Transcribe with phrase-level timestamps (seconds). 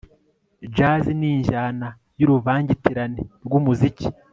[0.75, 1.87] jazz ni injyana
[2.19, 4.05] y'uruvangitirane rw'umuziki